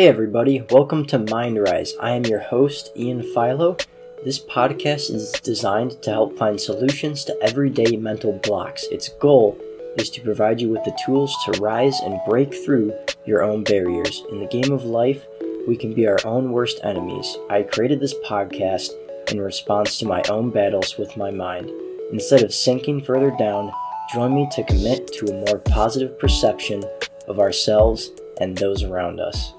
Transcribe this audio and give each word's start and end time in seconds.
Hey 0.00 0.08
everybody, 0.08 0.62
welcome 0.70 1.04
to 1.08 1.18
MindRise. 1.18 1.90
I 2.00 2.12
am 2.12 2.24
your 2.24 2.38
host, 2.40 2.90
Ian 2.96 3.22
Philo. 3.22 3.76
This 4.24 4.38
podcast 4.42 5.10
is 5.10 5.30
designed 5.42 6.00
to 6.00 6.10
help 6.10 6.38
find 6.38 6.58
solutions 6.58 7.22
to 7.24 7.36
everyday 7.42 7.98
mental 7.98 8.32
blocks. 8.32 8.82
Its 8.90 9.10
goal 9.20 9.60
is 9.98 10.08
to 10.08 10.22
provide 10.22 10.58
you 10.58 10.70
with 10.70 10.82
the 10.84 10.98
tools 11.04 11.36
to 11.44 11.60
rise 11.60 12.00
and 12.00 12.18
break 12.26 12.54
through 12.64 12.94
your 13.26 13.42
own 13.42 13.62
barriers. 13.62 14.22
In 14.32 14.40
the 14.40 14.46
game 14.46 14.72
of 14.72 14.84
life, 14.84 15.26
we 15.68 15.76
can 15.76 15.92
be 15.92 16.08
our 16.08 16.18
own 16.24 16.50
worst 16.50 16.80
enemies. 16.82 17.36
I 17.50 17.62
created 17.64 18.00
this 18.00 18.14
podcast 18.26 18.88
in 19.30 19.38
response 19.38 19.98
to 19.98 20.06
my 20.06 20.22
own 20.30 20.48
battles 20.48 20.96
with 20.96 21.14
my 21.18 21.30
mind. 21.30 21.70
Instead 22.10 22.42
of 22.42 22.54
sinking 22.54 23.02
further 23.02 23.32
down, 23.32 23.70
join 24.14 24.34
me 24.34 24.48
to 24.52 24.64
commit 24.64 25.08
to 25.08 25.26
a 25.26 25.44
more 25.44 25.58
positive 25.58 26.18
perception 26.18 26.84
of 27.28 27.38
ourselves 27.38 28.08
and 28.40 28.56
those 28.56 28.82
around 28.82 29.20
us. 29.20 29.52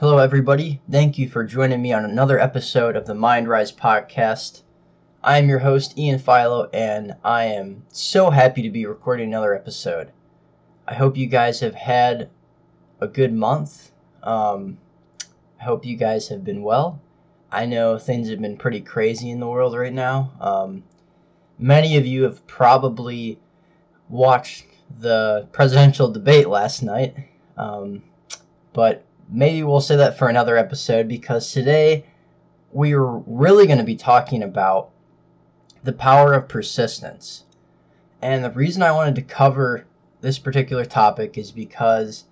Hello, 0.00 0.18
everybody. 0.18 0.80
Thank 0.88 1.18
you 1.18 1.28
for 1.28 1.42
joining 1.42 1.82
me 1.82 1.92
on 1.92 2.04
another 2.04 2.38
episode 2.38 2.94
of 2.94 3.04
the 3.04 3.14
MindRise 3.14 3.74
podcast. 3.74 4.62
I 5.24 5.38
am 5.38 5.48
your 5.48 5.58
host, 5.58 5.98
Ian 5.98 6.20
Philo, 6.20 6.70
and 6.72 7.16
I 7.24 7.46
am 7.46 7.82
so 7.88 8.30
happy 8.30 8.62
to 8.62 8.70
be 8.70 8.86
recording 8.86 9.26
another 9.26 9.56
episode. 9.56 10.12
I 10.86 10.94
hope 10.94 11.16
you 11.16 11.26
guys 11.26 11.58
have 11.58 11.74
had 11.74 12.30
a 13.00 13.08
good 13.08 13.32
month. 13.32 13.90
Um, 14.22 14.78
I 15.60 15.64
hope 15.64 15.84
you 15.84 15.96
guys 15.96 16.28
have 16.28 16.44
been 16.44 16.62
well. 16.62 17.02
I 17.50 17.66
know 17.66 17.98
things 17.98 18.30
have 18.30 18.40
been 18.40 18.56
pretty 18.56 18.82
crazy 18.82 19.30
in 19.30 19.40
the 19.40 19.48
world 19.48 19.76
right 19.76 19.92
now. 19.92 20.30
Um, 20.40 20.84
many 21.58 21.96
of 21.96 22.06
you 22.06 22.22
have 22.22 22.46
probably 22.46 23.40
watched 24.08 24.64
the 25.00 25.48
presidential 25.50 26.08
debate 26.08 26.48
last 26.48 26.84
night, 26.84 27.16
um, 27.56 28.04
but 28.72 29.04
maybe 29.28 29.62
we'll 29.62 29.80
say 29.80 29.96
that 29.96 30.18
for 30.18 30.28
another 30.28 30.56
episode 30.56 31.08
because 31.08 31.52
today 31.52 32.04
we're 32.72 33.04
really 33.26 33.66
going 33.66 33.78
to 33.78 33.84
be 33.84 33.96
talking 33.96 34.42
about 34.42 34.90
the 35.84 35.92
power 35.92 36.34
of 36.34 36.48
persistence. 36.48 37.44
And 38.20 38.44
the 38.44 38.50
reason 38.50 38.82
I 38.82 38.92
wanted 38.92 39.14
to 39.16 39.22
cover 39.22 39.86
this 40.20 40.38
particular 40.38 40.84
topic 40.84 41.38
is 41.38 41.52
because 41.52 42.24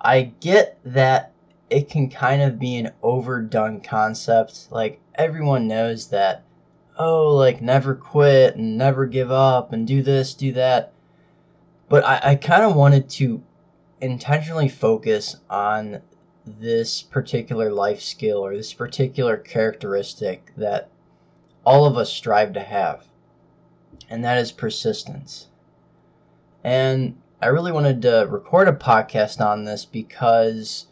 I 0.00 0.32
get 0.40 0.78
that 0.84 1.32
it 1.70 1.88
can 1.88 2.08
kind 2.10 2.42
of 2.42 2.58
be 2.58 2.76
an 2.76 2.92
overdone 3.02 3.80
concept. 3.80 4.68
Like, 4.70 5.00
everyone 5.16 5.66
knows 5.66 6.08
that 6.08 6.44
oh, 6.98 7.34
like 7.34 7.60
never 7.60 7.94
quit 7.94 8.56
and 8.56 8.76
never 8.76 9.06
give 9.06 9.30
up 9.30 9.72
and 9.72 9.86
do 9.86 10.02
this, 10.02 10.34
do 10.34 10.52
that. 10.52 10.92
But 11.88 12.04
I, 12.04 12.20
I 12.22 12.34
kind 12.36 12.62
of 12.62 12.76
wanted 12.76 13.08
to 13.10 13.42
intentionally 14.02 14.68
focus 14.68 15.36
on 15.48 16.02
this 16.44 17.02
particular 17.02 17.70
life 17.70 18.02
skill 18.02 18.38
or 18.38 18.56
this 18.56 18.74
particular 18.74 19.36
characteristic 19.36 20.52
that 20.56 20.88
all 21.64 21.86
of 21.86 21.96
us 21.96 22.12
strive 22.12 22.52
to 22.52 22.60
have, 22.60 23.06
and 24.10 24.24
that 24.24 24.38
is 24.38 24.50
persistence. 24.50 25.46
And 26.64 27.16
I 27.40 27.46
really 27.46 27.70
wanted 27.70 28.02
to 28.02 28.26
record 28.28 28.66
a 28.66 28.72
podcast 28.72 29.40
on 29.40 29.64
this 29.64 29.84
because 29.84 30.88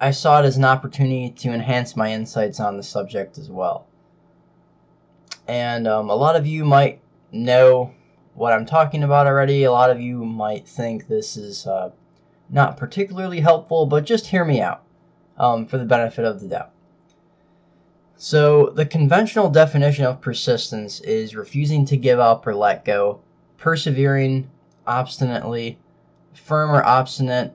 I 0.00 0.12
saw 0.12 0.40
it 0.40 0.44
as 0.44 0.56
an 0.56 0.64
opportunity 0.64 1.30
to 1.30 1.52
enhance 1.52 1.96
my 1.96 2.12
insights 2.12 2.60
on 2.60 2.76
the 2.76 2.82
subject 2.84 3.36
as 3.36 3.50
well. 3.50 3.86
And 5.48 5.88
um, 5.88 6.08
a 6.08 6.14
lot 6.14 6.36
of 6.36 6.46
you 6.46 6.64
might 6.64 7.00
know 7.32 7.92
what 8.34 8.52
I'm 8.52 8.66
talking 8.66 9.02
about 9.02 9.26
already. 9.26 9.64
A 9.64 9.72
lot 9.72 9.90
of 9.90 10.00
you 10.00 10.24
might 10.24 10.68
think 10.68 11.08
this 11.08 11.36
is 11.36 11.66
uh, 11.66 11.90
not 12.50 12.76
particularly 12.76 13.40
helpful, 13.40 13.86
but 13.86 14.04
just 14.04 14.26
hear 14.26 14.44
me 14.44 14.60
out 14.60 14.82
um, 15.38 15.66
for 15.66 15.78
the 15.78 15.84
benefit 15.84 16.24
of 16.24 16.40
the 16.40 16.48
doubt. 16.48 16.70
So, 18.16 18.70
the 18.70 18.86
conventional 18.86 19.50
definition 19.50 20.04
of 20.04 20.20
persistence 20.20 21.00
is 21.00 21.34
refusing 21.34 21.84
to 21.86 21.96
give 21.96 22.20
up 22.20 22.46
or 22.46 22.54
let 22.54 22.84
go, 22.84 23.20
persevering 23.58 24.48
obstinately, 24.86 25.78
firm 26.32 26.70
or 26.70 26.84
obstinate 26.84 27.52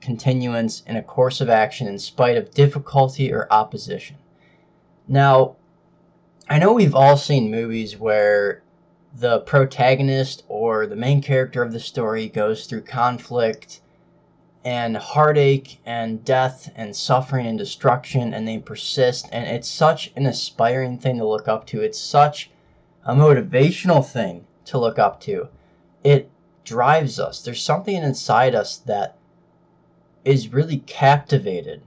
continuance 0.00 0.82
in 0.86 0.96
a 0.96 1.02
course 1.02 1.40
of 1.40 1.48
action 1.48 1.86
in 1.86 1.98
spite 1.98 2.36
of 2.36 2.52
difficulty 2.52 3.32
or 3.32 3.46
opposition. 3.52 4.16
Now, 5.06 5.56
I 6.48 6.58
know 6.58 6.72
we've 6.72 6.94
all 6.94 7.16
seen 7.16 7.50
movies 7.50 7.96
where 7.96 8.62
the 9.14 9.40
protagonist 9.40 10.44
or 10.48 10.86
the 10.86 10.96
main 10.96 11.20
character 11.20 11.62
of 11.62 11.72
the 11.72 11.80
story 11.80 12.28
goes 12.28 12.66
through 12.66 12.82
conflict 12.82 13.80
and 14.64 14.96
heartache 14.96 15.80
and 15.86 16.24
death 16.24 16.70
and 16.76 16.94
suffering 16.94 17.46
and 17.46 17.58
destruction 17.58 18.34
and 18.34 18.46
they 18.46 18.58
persist. 18.58 19.28
And 19.32 19.46
it's 19.46 19.68
such 19.68 20.12
an 20.16 20.26
aspiring 20.26 20.98
thing 20.98 21.18
to 21.18 21.26
look 21.26 21.48
up 21.48 21.66
to. 21.68 21.80
It's 21.80 21.98
such 21.98 22.50
a 23.04 23.14
motivational 23.14 24.04
thing 24.04 24.46
to 24.66 24.78
look 24.78 24.98
up 24.98 25.20
to. 25.22 25.48
It 26.04 26.30
drives 26.64 27.18
us. 27.18 27.42
There's 27.42 27.62
something 27.62 27.96
inside 27.96 28.54
us 28.54 28.76
that 28.78 29.16
is 30.24 30.52
really 30.52 30.78
captivated 30.78 31.82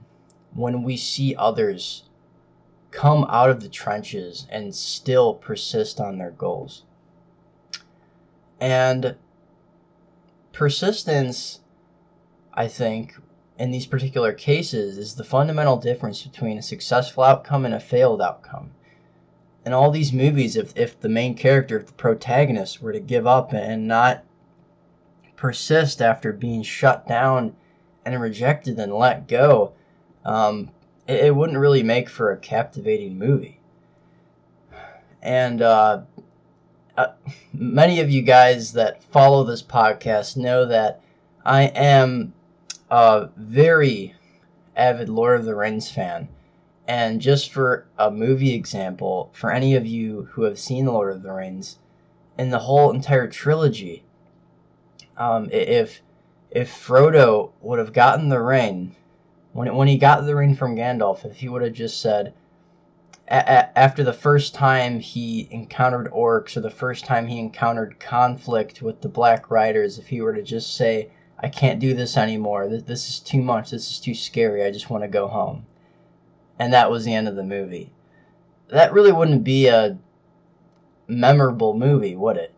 when 0.52 0.82
we 0.82 0.96
see 0.96 1.36
others 1.36 2.04
come 2.90 3.26
out 3.28 3.50
of 3.50 3.60
the 3.60 3.68
trenches 3.68 4.46
and 4.50 4.74
still 4.74 5.34
persist 5.34 6.00
on 6.00 6.18
their 6.18 6.30
goals. 6.30 6.84
And 8.60 9.16
persistence, 10.52 11.60
I 12.56 12.68
think, 12.68 13.16
in 13.58 13.72
these 13.72 13.86
particular 13.86 14.32
cases 14.32 14.96
is 14.96 15.14
the 15.14 15.24
fundamental 15.24 15.76
difference 15.76 16.22
between 16.22 16.56
a 16.56 16.62
successful 16.62 17.24
outcome 17.24 17.64
and 17.64 17.74
a 17.74 17.80
failed 17.80 18.22
outcome. 18.22 18.70
In 19.66 19.72
all 19.72 19.90
these 19.90 20.12
movies, 20.12 20.56
if, 20.56 20.76
if 20.76 21.00
the 21.00 21.08
main 21.08 21.34
character, 21.34 21.78
if 21.78 21.86
the 21.86 21.92
protagonist, 21.94 22.80
were 22.80 22.92
to 22.92 23.00
give 23.00 23.26
up 23.26 23.52
and 23.52 23.88
not 23.88 24.22
persist 25.36 26.00
after 26.00 26.32
being 26.32 26.62
shut 26.62 27.08
down 27.08 27.56
and 28.04 28.20
rejected 28.20 28.78
and 28.78 28.94
let 28.94 29.26
go, 29.26 29.72
um, 30.24 30.70
it, 31.08 31.24
it 31.24 31.34
wouldn't 31.34 31.58
really 31.58 31.82
make 31.82 32.08
for 32.08 32.30
a 32.30 32.36
captivating 32.36 33.18
movie. 33.18 33.58
And 35.22 35.60
uh, 35.60 36.02
uh, 36.96 37.06
many 37.52 38.00
of 38.00 38.10
you 38.10 38.22
guys 38.22 38.74
that 38.74 39.02
follow 39.02 39.42
this 39.42 39.62
podcast 39.62 40.36
know 40.36 40.66
that 40.66 41.00
I 41.44 41.64
am 41.64 42.32
a 42.94 43.28
very 43.36 44.14
avid 44.76 45.08
Lord 45.08 45.40
of 45.40 45.46
the 45.46 45.56
Rings 45.56 45.90
fan. 45.90 46.28
And 46.86 47.20
just 47.20 47.50
for 47.50 47.86
a 47.98 48.08
movie 48.08 48.54
example, 48.54 49.30
for 49.32 49.50
any 49.50 49.74
of 49.74 49.84
you 49.84 50.28
who 50.30 50.44
have 50.44 50.60
seen 50.60 50.86
Lord 50.86 51.12
of 51.12 51.22
the 51.24 51.32
Rings, 51.32 51.80
in 52.38 52.50
the 52.50 52.60
whole 52.60 52.92
entire 52.92 53.26
trilogy, 53.26 54.04
um, 55.16 55.48
if 55.50 56.02
if 56.52 56.70
Frodo 56.70 57.50
would 57.62 57.80
have 57.80 57.92
gotten 57.92 58.28
the 58.28 58.40
ring 58.40 58.94
when 59.54 59.74
when 59.74 59.88
he 59.88 59.98
got 59.98 60.24
the 60.24 60.36
ring 60.36 60.54
from 60.54 60.76
Gandalf, 60.76 61.24
if 61.24 61.38
he 61.38 61.48
would 61.48 61.62
have 61.62 61.72
just 61.72 62.00
said, 62.00 62.32
after 63.26 64.04
the 64.04 64.12
first 64.12 64.54
time 64.54 65.00
he 65.00 65.48
encountered 65.50 66.12
orcs 66.12 66.56
or 66.56 66.60
the 66.60 66.70
first 66.70 67.04
time 67.04 67.26
he 67.26 67.40
encountered 67.40 67.98
conflict 67.98 68.82
with 68.82 69.00
the 69.00 69.08
Black 69.08 69.50
Riders, 69.50 69.98
if 69.98 70.06
he 70.06 70.20
were 70.20 70.34
to 70.34 70.42
just 70.42 70.76
say, 70.76 71.10
"I 71.40 71.48
can't 71.48 71.80
do 71.80 71.94
this 71.94 72.16
anymore. 72.16 72.68
This, 72.68 72.82
this 72.84 73.08
is 73.08 73.18
too 73.20 73.42
much. 73.42 73.70
This 73.70 73.90
is 73.90 73.98
too 74.00 74.14
scary. 74.14 74.62
I 74.64 74.70
just 74.70 74.88
want 74.90 75.02
to 75.04 75.08
go 75.08 75.26
home," 75.28 75.66
and 76.58 76.72
that 76.72 76.90
was 76.90 77.04
the 77.04 77.14
end 77.14 77.28
of 77.28 77.36
the 77.36 77.42
movie, 77.42 77.90
that 78.68 78.92
really 78.92 79.12
wouldn't 79.12 79.44
be 79.44 79.66
a 79.66 79.98
memorable 81.06 81.74
movie, 81.76 82.16
would 82.16 82.36
it? 82.36 82.52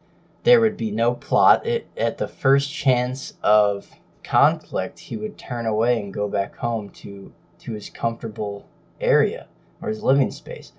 There 0.45 0.61
would 0.61 0.77
be 0.77 0.91
no 0.91 1.15
plot. 1.15 1.67
It 1.67 1.89
at 1.97 2.19
the 2.19 2.29
first 2.29 2.73
chance 2.73 3.35
of 3.43 3.91
conflict, 4.23 4.99
he 4.99 5.17
would 5.17 5.39
turn 5.39 5.67
away 5.67 6.01
and 6.01 6.13
go 6.13 6.29
back 6.29 6.57
home 6.57 6.91
to 6.91 7.33
to 7.61 7.72
his 7.72 7.91
comfortable 7.91 8.67
area 9.01 9.47
or 9.83 9.89
his 9.89 10.03
living 10.03 10.31
space. 10.31 10.72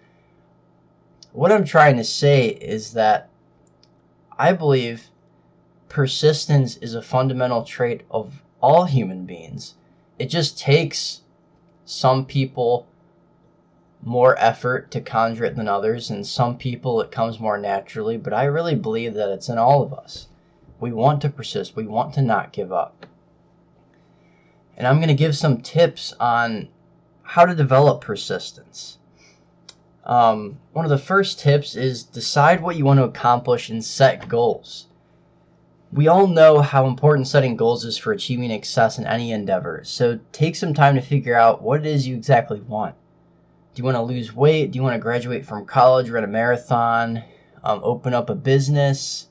What 1.33 1.51
I'm 1.51 1.65
trying 1.65 1.97
to 1.97 2.03
say 2.03 2.47
is 2.47 2.93
that 2.93 3.29
I 4.37 4.53
believe 4.53 5.09
persistence 5.89 6.77
is 6.77 6.95
a 6.95 7.01
fundamental 7.01 7.63
trait 7.63 8.01
of 8.11 8.43
all 8.61 8.85
human 8.85 9.25
beings. 9.25 9.75
It 10.19 10.27
just 10.27 10.57
takes 10.57 11.21
some 11.85 12.25
people 12.25 12.87
more 14.01 14.37
effort 14.39 14.91
to 14.91 15.01
conjure 15.01 15.45
it 15.45 15.55
than 15.55 15.67
others, 15.67 16.09
and 16.09 16.25
some 16.25 16.57
people 16.57 17.01
it 17.01 17.11
comes 17.11 17.39
more 17.39 17.57
naturally, 17.57 18.17
but 18.17 18.33
I 18.33 18.43
really 18.45 18.75
believe 18.75 19.13
that 19.13 19.29
it's 19.29 19.49
in 19.49 19.57
all 19.57 19.81
of 19.81 19.93
us. 19.93 20.27
We 20.79 20.91
want 20.91 21.21
to 21.21 21.29
persist, 21.29 21.75
we 21.75 21.87
want 21.87 22.13
to 22.15 22.21
not 22.21 22.51
give 22.51 22.71
up 22.71 23.05
and 24.77 24.85
I'm 24.85 24.97
going 24.97 25.07
to 25.07 25.15
give 25.15 25.35
some 25.35 25.61
tips 25.61 26.13
on 26.19 26.69
how 27.23 27.45
to 27.45 27.55
develop 27.55 28.01
persistence. 28.01 28.99
Um, 30.05 30.59
one 30.71 30.85
of 30.85 30.91
the 30.91 30.99
first 30.99 31.39
tips 31.39 31.75
is 31.75 32.03
decide 32.03 32.61
what 32.61 32.77
you 32.77 32.85
want 32.85 32.99
to 32.99 33.03
accomplish 33.03 33.69
and 33.69 33.83
set 33.83 34.29
goals. 34.29 34.86
We 35.93 36.09
all 36.09 36.27
know 36.27 36.59
how 36.59 36.85
important 36.85 37.27
setting 37.27 37.55
goals 37.55 37.85
is 37.85 37.97
for 37.97 38.11
achieving 38.11 38.51
success 38.51 38.97
in 38.97 39.07
any 39.07 39.31
endeavor, 39.31 39.81
so 39.85 40.19
take 40.33 40.57
some 40.57 40.73
time 40.73 40.95
to 40.95 41.01
figure 41.01 41.35
out 41.35 41.61
what 41.61 41.79
it 41.79 41.85
is 41.85 42.05
you 42.05 42.15
exactly 42.15 42.59
want. 42.59 42.95
Do 43.73 43.79
you 43.79 43.85
want 43.85 43.95
to 43.95 44.01
lose 44.01 44.35
weight? 44.35 44.71
Do 44.71 44.77
you 44.77 44.83
want 44.83 44.95
to 44.95 44.99
graduate 44.99 45.45
from 45.45 45.65
college, 45.65 46.09
run 46.09 46.25
a 46.25 46.27
marathon, 46.27 47.23
um, 47.63 47.79
open 47.83 48.13
up 48.13 48.29
a 48.29 48.35
business? 48.35 49.27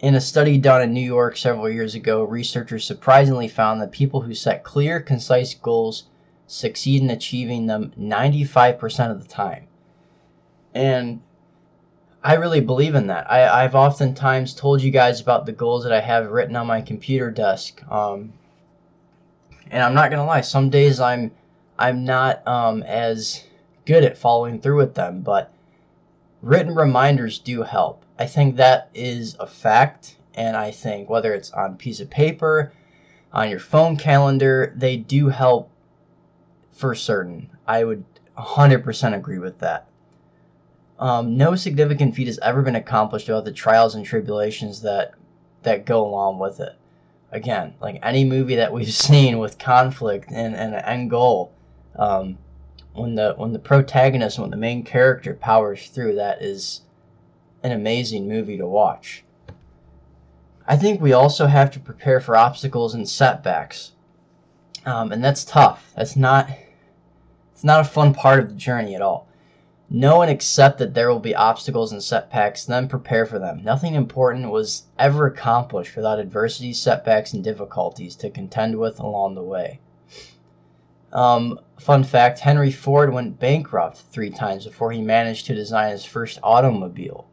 In 0.00 0.14
a 0.14 0.20
study 0.20 0.56
done 0.56 0.80
in 0.80 0.94
New 0.94 1.00
York 1.00 1.36
several 1.36 1.68
years 1.68 1.94
ago, 1.94 2.22
researchers 2.22 2.84
surprisingly 2.84 3.48
found 3.48 3.82
that 3.82 3.92
people 3.92 4.22
who 4.22 4.34
set 4.34 4.64
clear, 4.64 4.98
concise 4.98 5.52
goals 5.52 6.04
succeed 6.46 7.02
in 7.02 7.10
achieving 7.10 7.66
them 7.66 7.92
95% 7.98 9.10
of 9.10 9.20
the 9.22 9.28
time. 9.28 9.66
And 10.74 11.20
I 12.22 12.34
really 12.34 12.60
believe 12.60 12.94
in 12.94 13.06
that. 13.06 13.30
I, 13.30 13.64
I've 13.64 13.76
oftentimes 13.76 14.54
told 14.54 14.82
you 14.82 14.90
guys 14.90 15.20
about 15.20 15.46
the 15.46 15.52
goals 15.52 15.84
that 15.84 15.92
I 15.92 16.00
have 16.00 16.30
written 16.30 16.56
on 16.56 16.66
my 16.66 16.80
computer 16.80 17.30
desk. 17.30 17.80
Um, 17.90 18.32
and 19.70 19.82
I'm 19.82 19.94
not 19.94 20.10
gonna 20.10 20.24
lie, 20.26 20.40
some 20.40 20.70
days 20.70 21.00
I'm 21.00 21.30
I'm 21.78 22.04
not 22.04 22.46
um, 22.46 22.82
as 22.82 23.44
good 23.86 24.04
at 24.04 24.18
following 24.18 24.60
through 24.60 24.78
with 24.78 24.94
them, 24.94 25.20
but 25.20 25.52
written 26.42 26.74
reminders 26.74 27.38
do 27.38 27.62
help. 27.62 28.04
I 28.18 28.26
think 28.26 28.56
that 28.56 28.90
is 28.94 29.36
a 29.38 29.46
fact, 29.46 30.16
and 30.34 30.56
I 30.56 30.72
think 30.72 31.08
whether 31.08 31.32
it's 31.32 31.52
on 31.52 31.72
a 31.72 31.76
piece 31.76 32.00
of 32.00 32.10
paper, 32.10 32.72
on 33.32 33.48
your 33.48 33.60
phone 33.60 33.96
calendar, 33.96 34.72
they 34.76 34.96
do 34.96 35.28
help 35.28 35.70
for 36.72 36.94
certain. 36.94 37.48
I 37.66 37.84
would 37.84 38.04
100% 38.36 39.14
agree 39.14 39.38
with 39.38 39.58
that. 39.60 39.86
Um, 40.98 41.36
no 41.36 41.54
significant 41.54 42.14
feat 42.14 42.26
has 42.26 42.40
ever 42.40 42.62
been 42.62 42.74
accomplished 42.74 43.28
without 43.28 43.44
the 43.44 43.52
trials 43.52 43.94
and 43.94 44.04
tribulations 44.04 44.82
that 44.82 45.14
that 45.62 45.84
go 45.84 46.04
along 46.06 46.38
with 46.38 46.60
it. 46.60 46.74
Again, 47.30 47.74
like 47.80 48.00
any 48.02 48.24
movie 48.24 48.56
that 48.56 48.72
we've 48.72 48.92
seen 48.92 49.38
with 49.38 49.58
conflict 49.58 50.30
and, 50.32 50.54
an 50.54 50.74
end 50.74 51.10
goal, 51.10 51.52
um, 51.96 52.38
when 52.94 53.14
the 53.14 53.34
when 53.36 53.52
the 53.52 53.58
protagonist, 53.58 54.38
when 54.38 54.50
the 54.50 54.56
main 54.56 54.82
character 54.82 55.34
powers 55.34 55.88
through, 55.88 56.16
that 56.16 56.42
is 56.42 56.82
an 57.62 57.72
amazing 57.72 58.28
movie 58.28 58.56
to 58.56 58.66
watch. 58.66 59.24
I 60.66 60.76
think 60.76 61.00
we 61.00 61.12
also 61.12 61.46
have 61.46 61.70
to 61.72 61.80
prepare 61.80 62.20
for 62.20 62.36
obstacles 62.36 62.94
and 62.94 63.08
setbacks, 63.08 63.92
um, 64.84 65.12
and 65.12 65.22
that's 65.22 65.44
tough. 65.44 65.92
That's 65.96 66.16
not 66.16 66.50
it's 67.52 67.64
not 67.64 67.80
a 67.80 67.84
fun 67.84 68.14
part 68.14 68.40
of 68.40 68.48
the 68.48 68.54
journey 68.56 68.96
at 68.96 69.02
all. 69.02 69.27
Know 69.90 70.20
and 70.20 70.30
accept 70.30 70.76
that 70.80 70.92
there 70.92 71.08
will 71.08 71.18
be 71.18 71.34
obstacles 71.34 71.92
and 71.92 72.02
setbacks, 72.02 72.66
then 72.66 72.88
prepare 72.88 73.24
for 73.24 73.38
them. 73.38 73.64
Nothing 73.64 73.94
important 73.94 74.50
was 74.50 74.82
ever 74.98 75.26
accomplished 75.26 75.96
without 75.96 76.18
adversity, 76.18 76.74
setbacks, 76.74 77.32
and 77.32 77.42
difficulties 77.42 78.14
to 78.16 78.28
contend 78.28 78.78
with 78.78 79.00
along 79.00 79.34
the 79.34 79.42
way. 79.42 79.80
Um, 81.10 81.58
fun 81.78 82.04
fact 82.04 82.40
Henry 82.40 82.70
Ford 82.70 83.14
went 83.14 83.40
bankrupt 83.40 83.96
three 83.96 84.28
times 84.28 84.66
before 84.66 84.92
he 84.92 85.00
managed 85.00 85.46
to 85.46 85.54
design 85.54 85.90
his 85.90 86.04
first 86.04 86.38
automobile. 86.42 87.24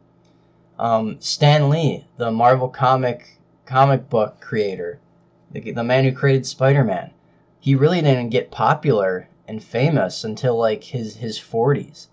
Um, 0.78 1.20
Stan 1.20 1.68
Lee, 1.68 2.06
the 2.16 2.30
Marvel 2.30 2.70
comic 2.70 3.38
comic 3.66 4.08
book 4.08 4.40
creator, 4.40 4.98
the, 5.50 5.72
the 5.72 5.84
man 5.84 6.04
who 6.04 6.12
created 6.12 6.46
Spider 6.46 6.84
Man, 6.84 7.10
he 7.60 7.74
really 7.74 8.00
didn't 8.00 8.30
get 8.30 8.50
popular 8.50 9.28
and 9.46 9.62
famous 9.62 10.24
until 10.24 10.56
like 10.56 10.84
his 10.84 11.16
his 11.16 11.38
40s 11.38 12.06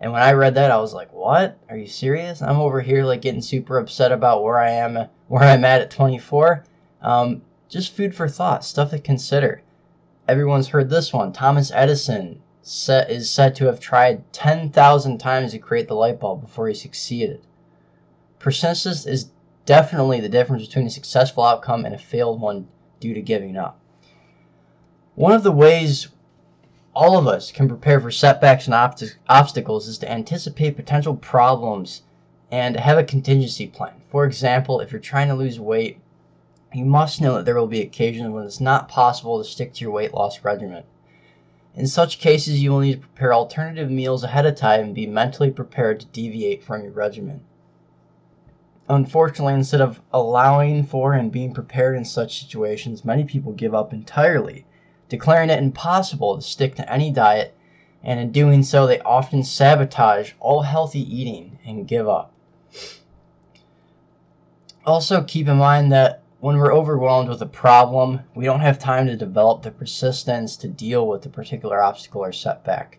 and 0.00 0.12
when 0.12 0.22
I 0.22 0.32
read 0.32 0.54
that, 0.54 0.70
I 0.70 0.76
was 0.78 0.94
like, 0.94 1.12
"What? 1.12 1.58
Are 1.68 1.76
you 1.76 1.86
serious? 1.86 2.40
I'm 2.40 2.60
over 2.60 2.80
here 2.80 3.04
like 3.04 3.22
getting 3.22 3.42
super 3.42 3.78
upset 3.78 4.12
about 4.12 4.42
where 4.42 4.58
I 4.58 4.70
am, 4.70 5.08
where 5.28 5.42
I'm 5.42 5.64
at 5.64 5.80
at 5.80 5.90
24." 5.90 6.64
Um, 7.02 7.42
just 7.68 7.92
food 7.92 8.14
for 8.14 8.28
thought, 8.28 8.64
stuff 8.64 8.90
to 8.90 8.98
consider. 8.98 9.62
Everyone's 10.26 10.68
heard 10.68 10.90
this 10.90 11.12
one. 11.12 11.32
Thomas 11.32 11.72
Edison 11.74 12.40
set, 12.62 13.10
is 13.10 13.30
said 13.30 13.54
to 13.56 13.66
have 13.66 13.80
tried 13.80 14.30
10,000 14.32 15.18
times 15.18 15.52
to 15.52 15.58
create 15.58 15.88
the 15.88 15.94
light 15.94 16.20
bulb 16.20 16.42
before 16.42 16.68
he 16.68 16.74
succeeded. 16.74 17.40
Persistence 18.38 19.06
is 19.06 19.30
definitely 19.64 20.20
the 20.20 20.28
difference 20.28 20.66
between 20.66 20.86
a 20.86 20.90
successful 20.90 21.44
outcome 21.44 21.84
and 21.84 21.94
a 21.94 21.98
failed 21.98 22.40
one 22.40 22.68
due 23.00 23.14
to 23.14 23.20
giving 23.20 23.56
up. 23.56 23.78
One 25.14 25.32
of 25.32 25.42
the 25.42 25.52
ways 25.52 26.08
all 26.98 27.16
of 27.16 27.28
us 27.28 27.52
can 27.52 27.68
prepare 27.68 28.00
for 28.00 28.10
setbacks 28.10 28.66
and 28.66 28.74
obstacles 29.28 29.86
is 29.86 29.98
to 29.98 30.10
anticipate 30.10 30.74
potential 30.74 31.14
problems 31.14 32.02
and 32.50 32.76
have 32.76 32.98
a 32.98 33.04
contingency 33.04 33.68
plan. 33.68 33.92
For 34.10 34.24
example, 34.24 34.80
if 34.80 34.90
you're 34.90 35.00
trying 35.00 35.28
to 35.28 35.36
lose 35.36 35.60
weight, 35.60 36.00
you 36.74 36.84
must 36.84 37.20
know 37.20 37.36
that 37.36 37.44
there 37.44 37.54
will 37.54 37.68
be 37.68 37.82
occasions 37.82 38.30
when 38.30 38.44
it's 38.44 38.60
not 38.60 38.88
possible 38.88 39.38
to 39.38 39.48
stick 39.48 39.74
to 39.74 39.84
your 39.84 39.92
weight 39.92 40.12
loss 40.12 40.42
regimen. 40.42 40.82
In 41.76 41.86
such 41.86 42.18
cases, 42.18 42.60
you 42.60 42.72
will 42.72 42.80
need 42.80 42.94
to 42.94 43.06
prepare 43.06 43.32
alternative 43.32 43.92
meals 43.92 44.24
ahead 44.24 44.44
of 44.44 44.56
time 44.56 44.80
and 44.80 44.92
be 44.92 45.06
mentally 45.06 45.52
prepared 45.52 46.00
to 46.00 46.06
deviate 46.06 46.64
from 46.64 46.82
your 46.82 46.90
regimen. 46.90 47.42
Unfortunately, 48.88 49.54
instead 49.54 49.80
of 49.80 50.00
allowing 50.12 50.82
for 50.82 51.12
and 51.12 51.30
being 51.30 51.54
prepared 51.54 51.96
in 51.96 52.04
such 52.04 52.40
situations, 52.40 53.04
many 53.04 53.22
people 53.22 53.52
give 53.52 53.72
up 53.72 53.92
entirely 53.92 54.66
declaring 55.08 55.48
it 55.48 55.58
impossible 55.58 56.36
to 56.36 56.42
stick 56.42 56.74
to 56.74 56.92
any 56.92 57.10
diet, 57.10 57.54
and 58.04 58.20
in 58.20 58.30
doing 58.30 58.62
so, 58.62 58.86
they 58.86 59.00
often 59.00 59.42
sabotage 59.42 60.32
all 60.38 60.62
healthy 60.62 61.00
eating 61.00 61.58
and 61.64 61.88
give 61.88 62.06
up. 62.06 62.32
Also, 64.84 65.22
keep 65.22 65.48
in 65.48 65.56
mind 65.56 65.90
that 65.92 66.22
when 66.40 66.56
we're 66.56 66.74
overwhelmed 66.74 67.28
with 67.28 67.42
a 67.42 67.46
problem, 67.46 68.20
we 68.34 68.44
don't 68.44 68.60
have 68.60 68.78
time 68.78 69.06
to 69.06 69.16
develop 69.16 69.62
the 69.62 69.70
persistence 69.70 70.56
to 70.56 70.68
deal 70.68 71.06
with 71.06 71.22
the 71.22 71.28
particular 71.28 71.82
obstacle 71.82 72.22
or 72.22 72.32
setback. 72.32 72.98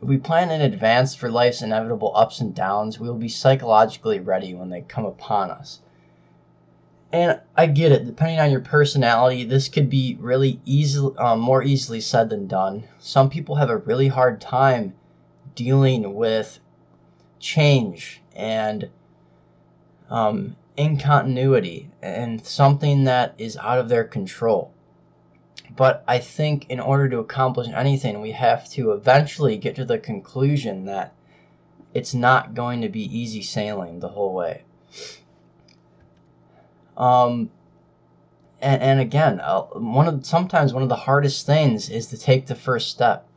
If 0.00 0.08
we 0.08 0.16
plan 0.16 0.50
in 0.50 0.60
advance 0.60 1.14
for 1.14 1.28
life's 1.28 1.60
inevitable 1.60 2.12
ups 2.14 2.40
and 2.40 2.54
downs, 2.54 3.00
we 3.00 3.08
will 3.08 3.16
be 3.16 3.28
psychologically 3.28 4.20
ready 4.20 4.54
when 4.54 4.70
they 4.70 4.82
come 4.82 5.04
upon 5.04 5.50
us 5.50 5.80
and 7.12 7.40
I 7.56 7.66
get 7.66 7.92
it. 7.92 8.06
Depending 8.06 8.38
on 8.38 8.50
your 8.50 8.60
personality, 8.60 9.44
this 9.44 9.68
could 9.68 9.88
be 9.88 10.16
really 10.20 10.60
easy, 10.64 11.08
um, 11.18 11.40
more 11.40 11.62
easily 11.62 12.00
said 12.00 12.28
than 12.28 12.46
done. 12.46 12.84
Some 12.98 13.30
people 13.30 13.56
have 13.56 13.70
a 13.70 13.78
really 13.78 14.08
hard 14.08 14.40
time 14.40 14.94
dealing 15.54 16.14
with 16.14 16.60
change 17.40 18.20
and 18.36 18.90
um, 20.10 20.56
incontinuity 20.76 21.88
and 22.02 22.44
something 22.44 23.04
that 23.04 23.34
is 23.38 23.56
out 23.56 23.78
of 23.78 23.88
their 23.88 24.04
control. 24.04 24.72
But 25.76 26.04
I 26.06 26.18
think 26.18 26.68
in 26.68 26.80
order 26.80 27.08
to 27.08 27.18
accomplish 27.18 27.68
anything, 27.68 28.20
we 28.20 28.32
have 28.32 28.68
to 28.70 28.92
eventually 28.92 29.56
get 29.56 29.76
to 29.76 29.84
the 29.84 29.98
conclusion 29.98 30.84
that 30.86 31.14
it's 31.94 32.14
not 32.14 32.54
going 32.54 32.82
to 32.82 32.88
be 32.88 33.18
easy 33.18 33.42
sailing 33.42 34.00
the 34.00 34.08
whole 34.08 34.34
way. 34.34 34.62
Um, 36.98 37.50
and, 38.60 38.82
and 38.82 39.00
again, 39.00 39.40
uh, 39.40 39.62
one 39.62 40.08
of 40.08 40.26
sometimes 40.26 40.74
one 40.74 40.82
of 40.82 40.88
the 40.88 40.96
hardest 40.96 41.46
things 41.46 41.88
is 41.88 42.08
to 42.08 42.18
take 42.18 42.46
the 42.46 42.56
first 42.56 42.90
step. 42.90 43.28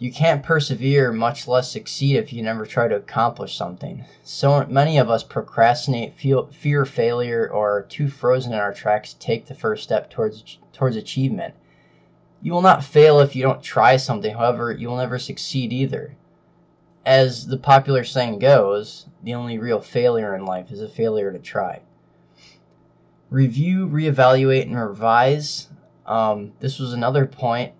You 0.00 0.10
can't 0.10 0.42
persevere, 0.42 1.12
much 1.12 1.46
less 1.46 1.70
succeed, 1.70 2.16
if 2.16 2.32
you 2.32 2.42
never 2.42 2.66
try 2.66 2.88
to 2.88 2.96
accomplish 2.96 3.56
something. 3.56 4.04
So 4.24 4.66
many 4.66 4.98
of 4.98 5.08
us 5.08 5.22
procrastinate, 5.22 6.14
feel, 6.14 6.46
fear 6.46 6.84
failure, 6.84 7.48
or 7.48 7.76
are 7.76 7.82
too 7.82 8.08
frozen 8.08 8.52
in 8.52 8.58
our 8.58 8.74
tracks 8.74 9.12
to 9.12 9.18
take 9.20 9.46
the 9.46 9.54
first 9.54 9.84
step 9.84 10.10
towards 10.10 10.58
towards 10.72 10.96
achievement. 10.96 11.54
You 12.42 12.52
will 12.52 12.62
not 12.62 12.82
fail 12.82 13.20
if 13.20 13.36
you 13.36 13.42
don't 13.44 13.62
try 13.62 13.98
something. 13.98 14.34
However, 14.34 14.72
you 14.72 14.88
will 14.88 14.96
never 14.96 15.18
succeed 15.18 15.72
either. 15.72 16.16
As 17.06 17.46
the 17.46 17.58
popular 17.58 18.02
saying 18.02 18.40
goes, 18.40 19.06
the 19.22 19.34
only 19.34 19.58
real 19.58 19.80
failure 19.80 20.34
in 20.34 20.44
life 20.44 20.72
is 20.72 20.80
a 20.80 20.88
failure 20.88 21.30
to 21.30 21.38
try 21.38 21.82
review, 23.30 23.88
reevaluate, 23.88 24.62
and 24.62 24.76
revise. 24.76 25.68
Um, 26.04 26.52
this 26.60 26.78
was 26.78 26.92
another 26.92 27.26
point. 27.26 27.72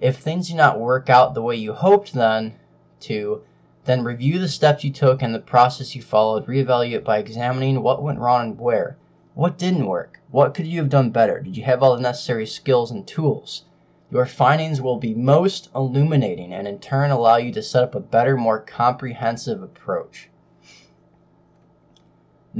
If 0.00 0.18
things 0.18 0.48
do 0.48 0.54
not 0.54 0.78
work 0.78 1.10
out 1.10 1.34
the 1.34 1.42
way 1.42 1.56
you 1.56 1.72
hoped 1.72 2.12
then 2.12 2.54
to, 3.00 3.42
then 3.84 4.04
review 4.04 4.38
the 4.38 4.48
steps 4.48 4.84
you 4.84 4.90
took 4.90 5.22
and 5.22 5.34
the 5.34 5.40
process 5.40 5.94
you 5.94 6.02
followed. 6.02 6.46
Reevaluate 6.46 7.04
by 7.04 7.18
examining 7.18 7.82
what 7.82 8.02
went 8.02 8.18
wrong 8.18 8.50
and 8.50 8.58
where. 8.58 8.96
What 9.34 9.58
didn't 9.58 9.86
work? 9.86 10.20
What 10.30 10.54
could 10.54 10.66
you 10.66 10.80
have 10.80 10.88
done 10.88 11.10
better? 11.10 11.40
Did 11.40 11.56
you 11.56 11.64
have 11.64 11.82
all 11.82 11.96
the 11.96 12.02
necessary 12.02 12.46
skills 12.46 12.90
and 12.90 13.06
tools? 13.06 13.64
Your 14.10 14.26
findings 14.26 14.80
will 14.80 14.96
be 14.96 15.14
most 15.14 15.70
illuminating 15.74 16.52
and 16.52 16.66
in 16.66 16.78
turn 16.80 17.10
allow 17.10 17.36
you 17.36 17.52
to 17.52 17.62
set 17.62 17.84
up 17.84 17.94
a 17.94 18.00
better, 18.00 18.36
more 18.36 18.58
comprehensive 18.58 19.62
approach. 19.62 20.29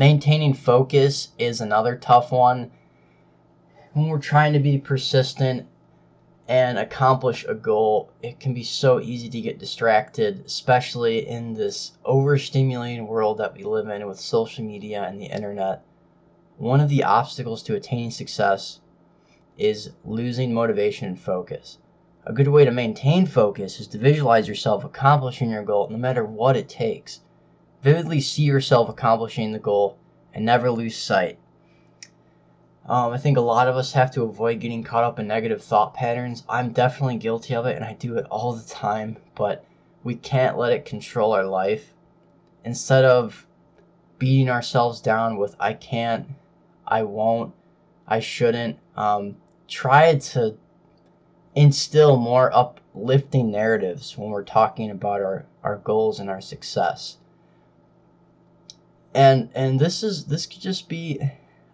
Maintaining 0.00 0.54
focus 0.54 1.28
is 1.38 1.60
another 1.60 1.94
tough 1.94 2.32
one. 2.32 2.70
When 3.92 4.08
we're 4.08 4.18
trying 4.18 4.54
to 4.54 4.58
be 4.58 4.78
persistent 4.78 5.66
and 6.48 6.78
accomplish 6.78 7.44
a 7.46 7.52
goal, 7.52 8.10
it 8.22 8.40
can 8.40 8.54
be 8.54 8.62
so 8.62 8.98
easy 8.98 9.28
to 9.28 9.42
get 9.42 9.58
distracted, 9.58 10.42
especially 10.46 11.28
in 11.28 11.52
this 11.52 11.92
overstimulating 12.06 13.08
world 13.08 13.36
that 13.36 13.54
we 13.54 13.62
live 13.62 13.90
in 13.90 14.06
with 14.06 14.18
social 14.18 14.64
media 14.64 15.02
and 15.02 15.20
the 15.20 15.26
internet. 15.26 15.82
one 16.56 16.80
of 16.80 16.88
the 16.88 17.04
obstacles 17.04 17.62
to 17.64 17.74
attaining 17.74 18.10
success 18.10 18.80
is 19.58 19.90
losing 20.06 20.54
motivation 20.54 21.08
and 21.08 21.20
focus. 21.20 21.76
A 22.24 22.32
good 22.32 22.48
way 22.48 22.64
to 22.64 22.70
maintain 22.70 23.26
focus 23.26 23.78
is 23.78 23.86
to 23.88 23.98
visualize 23.98 24.48
yourself 24.48 24.82
accomplishing 24.82 25.50
your 25.50 25.62
goal 25.62 25.90
no 25.90 25.98
matter 25.98 26.24
what 26.24 26.56
it 26.56 26.70
takes. 26.70 27.20
Vividly 27.82 28.20
see 28.20 28.42
yourself 28.42 28.88
accomplishing 28.88 29.52
the 29.52 29.58
goal 29.58 29.96
and 30.34 30.44
never 30.44 30.70
lose 30.70 30.96
sight. 30.96 31.38
Um, 32.86 33.12
I 33.12 33.18
think 33.18 33.38
a 33.38 33.42
lot 33.42 33.68
of 33.68 33.76
us 33.76 33.92
have 33.92 34.10
to 34.12 34.22
avoid 34.24 34.60
getting 34.60 34.82
caught 34.82 35.04
up 35.04 35.18
in 35.18 35.26
negative 35.26 35.62
thought 35.62 35.94
patterns. 35.94 36.42
I'm 36.48 36.72
definitely 36.72 37.16
guilty 37.16 37.54
of 37.54 37.64
it 37.66 37.76
and 37.76 37.84
I 37.84 37.94
do 37.94 38.16
it 38.16 38.26
all 38.26 38.52
the 38.52 38.68
time, 38.68 39.16
but 39.34 39.64
we 40.02 40.14
can't 40.14 40.58
let 40.58 40.72
it 40.72 40.84
control 40.84 41.32
our 41.32 41.44
life. 41.44 41.94
Instead 42.64 43.04
of 43.04 43.46
beating 44.18 44.50
ourselves 44.50 45.00
down 45.00 45.38
with, 45.38 45.56
I 45.58 45.72
can't, 45.72 46.26
I 46.86 47.04
won't, 47.04 47.54
I 48.06 48.20
shouldn't, 48.20 48.78
um, 48.96 49.36
try 49.68 50.16
to 50.16 50.56
instill 51.54 52.16
more 52.16 52.54
uplifting 52.54 53.50
narratives 53.50 54.18
when 54.18 54.30
we're 54.30 54.44
talking 54.44 54.90
about 54.90 55.22
our, 55.22 55.46
our 55.62 55.76
goals 55.76 56.20
and 56.20 56.28
our 56.28 56.40
success. 56.40 57.16
And 59.14 59.50
and 59.54 59.80
this 59.80 60.02
is 60.02 60.26
this 60.26 60.46
could 60.46 60.60
just 60.60 60.88
be 60.88 61.20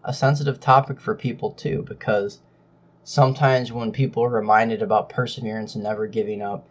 a 0.05 0.15
sensitive 0.15 0.61
topic 0.61 1.01
for 1.01 1.15
people 1.15 1.51
too 1.51 1.85
because 1.87 2.39
sometimes 3.05 3.73
when 3.73 3.93
people 3.93 4.25
are 4.25 4.31
reminded 4.31 4.83
about 4.83 5.09
perseverance 5.09 5.75
and 5.75 5.85
never 5.85 6.07
giving 6.07 6.43
up, 6.43 6.67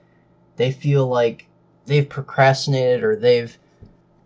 they 0.55 0.71
feel 0.71 1.07
like 1.07 1.47
they've 1.85 2.09
procrastinated 2.09 3.03
or 3.03 3.15
they've 3.15 3.57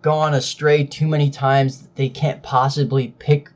gone 0.02 0.34
astray 0.34 0.84
too 0.86 1.08
many 1.08 1.30
times 1.30 1.80
that 1.80 1.96
they 1.96 2.08
can't 2.08 2.42
possibly 2.42 3.10
pick 3.20 3.52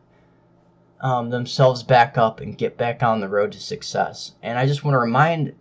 um, 1.00 1.30
themselves 1.30 1.84
back 1.84 2.18
up 2.18 2.42
and 2.42 2.58
get 2.58 2.78
back 2.78 3.02
on 3.02 3.20
the 3.20 3.30
road 3.30 3.52
to 3.52 3.60
success. 3.60 4.34
And 4.42 4.58
I 4.58 4.66
just 4.66 4.84
want 4.84 4.96
to 4.96 5.00
remind 5.00 5.54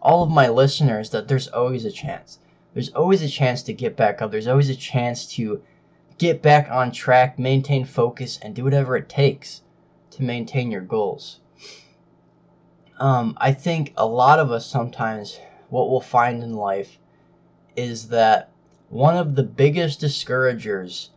all 0.00 0.22
of 0.22 0.30
my 0.30 0.48
listeners 0.48 1.10
that 1.10 1.28
there's 1.28 1.48
always 1.48 1.84
a 1.84 1.90
chance. 1.90 2.38
There's 2.72 2.90
always 2.90 3.22
a 3.22 3.28
chance 3.28 3.62
to 3.64 3.72
get 3.72 3.96
back 3.96 4.22
up. 4.22 4.30
There's 4.30 4.46
always 4.46 4.70
a 4.70 4.74
chance 4.74 5.26
to 5.34 5.60
get 6.20 6.42
back 6.42 6.70
on 6.70 6.92
track, 6.92 7.38
maintain 7.38 7.82
focus, 7.82 8.38
and 8.42 8.54
do 8.54 8.62
whatever 8.62 8.94
it 8.94 9.08
takes 9.08 9.62
to 10.10 10.22
maintain 10.22 10.70
your 10.70 10.82
goals. 10.82 11.40
Um, 12.98 13.38
I 13.40 13.52
think 13.52 13.94
a 13.96 14.04
lot 14.04 14.38
of 14.38 14.52
us 14.52 14.66
sometimes, 14.66 15.40
what 15.70 15.88
we'll 15.88 16.02
find 16.02 16.42
in 16.42 16.56
life 16.56 16.98
is 17.74 18.08
that 18.08 18.50
one 18.90 19.16
of 19.16 19.34
the 19.34 19.42
biggest 19.42 19.98
discouragers 19.98 21.08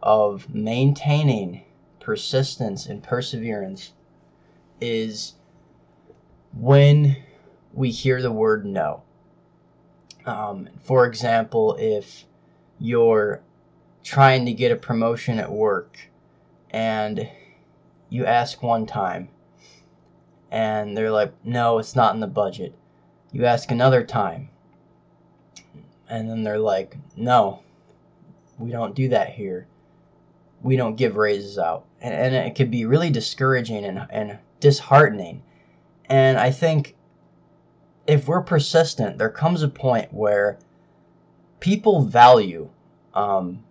of 0.00 0.48
maintaining 0.54 1.64
persistence 1.98 2.86
and 2.86 3.02
perseverance 3.02 3.92
is 4.80 5.34
when 6.56 7.16
we 7.74 7.90
hear 7.90 8.22
the 8.22 8.30
word 8.30 8.64
no. 8.64 9.02
Um, 10.24 10.68
for 10.84 11.04
example, 11.04 11.74
if 11.80 12.26
you're 12.78 13.42
trying 14.02 14.46
to 14.46 14.52
get 14.52 14.72
a 14.72 14.76
promotion 14.76 15.38
at 15.38 15.50
work 15.50 15.98
and 16.70 17.28
you 18.08 18.26
ask 18.26 18.62
one 18.62 18.86
time 18.86 19.28
and 20.50 20.96
they're 20.96 21.10
like, 21.10 21.32
no, 21.44 21.78
it's 21.78 21.96
not 21.96 22.14
in 22.14 22.20
the 22.20 22.26
budget. 22.26 22.74
You 23.32 23.46
ask 23.46 23.70
another 23.70 24.04
time 24.04 24.50
and 26.08 26.28
then 26.28 26.42
they're 26.42 26.58
like, 26.58 26.96
no, 27.16 27.62
we 28.58 28.70
don't 28.70 28.94
do 28.94 29.08
that 29.08 29.30
here 29.30 29.66
we 30.62 30.76
don't 30.76 30.96
give 30.96 31.16
raises 31.16 31.58
out. 31.58 31.84
And, 32.00 32.14
and 32.14 32.34
it 32.34 32.54
could 32.54 32.70
be 32.70 32.86
really 32.86 33.10
discouraging 33.10 33.84
and, 33.84 34.06
and 34.10 34.38
disheartening. 34.60 35.42
And 36.06 36.38
I 36.38 36.50
think 36.50 36.94
if 38.06 38.28
we're 38.28 38.42
persistent, 38.42 39.18
there 39.18 39.30
comes 39.30 39.62
a 39.62 39.68
point 39.68 40.12
where 40.12 40.58
people 41.60 42.02
value 42.02 42.68
um, 43.14 43.62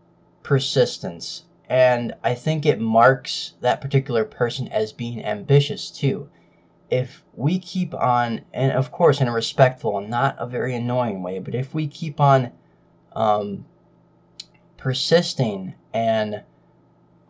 persistence. 0.51 1.45
And 1.69 2.13
I 2.25 2.33
think 2.33 2.65
it 2.65 2.81
marks 2.81 3.53
that 3.61 3.79
particular 3.79 4.25
person 4.25 4.67
as 4.67 4.91
being 4.91 5.23
ambitious 5.23 5.89
too. 5.89 6.27
If 6.89 7.23
we 7.33 7.57
keep 7.57 7.93
on, 7.93 8.41
and 8.53 8.73
of 8.73 8.91
course 8.91 9.21
in 9.21 9.29
a 9.29 9.31
respectful 9.31 9.97
and 9.97 10.09
not 10.09 10.35
a 10.37 10.45
very 10.45 10.75
annoying 10.75 11.23
way, 11.23 11.39
but 11.39 11.55
if 11.55 11.73
we 11.73 11.87
keep 11.87 12.19
on 12.19 12.51
um, 13.13 13.63
persisting 14.75 15.73
and 15.93 16.43